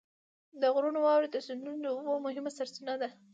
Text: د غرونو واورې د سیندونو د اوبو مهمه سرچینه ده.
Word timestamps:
د 0.61 0.63
غرونو 0.73 0.99
واورې 1.05 1.27
د 1.31 1.35
سیندونو 1.47 1.79
د 1.81 1.87
اوبو 1.95 2.13
مهمه 2.25 2.51
سرچینه 2.57 2.95
ده. 3.01 3.09